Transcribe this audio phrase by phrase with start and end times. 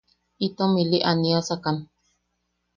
[0.47, 1.77] Itom ili aniasakan.